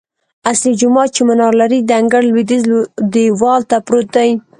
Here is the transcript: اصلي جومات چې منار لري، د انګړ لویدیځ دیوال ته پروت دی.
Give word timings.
اصلي 0.51 0.71
جومات 0.81 1.09
چې 1.15 1.21
منار 1.29 1.53
لري، 1.61 1.79
د 1.83 1.91
انګړ 1.99 2.21
لویدیځ 2.29 2.63
دیوال 3.13 3.61
ته 3.69 3.77
پروت 3.85 4.07
دی. 4.15 4.29